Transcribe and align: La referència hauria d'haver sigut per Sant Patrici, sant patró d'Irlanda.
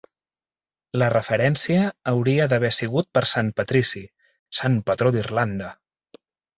La 1.01 1.09
referència 1.13 1.83
hauria 2.13 2.49
d'haver 2.55 2.73
sigut 2.79 3.11
per 3.19 3.25
Sant 3.35 3.55
Patrici, 3.61 4.05
sant 4.63 4.83
patró 4.91 5.17
d'Irlanda. 5.17 5.75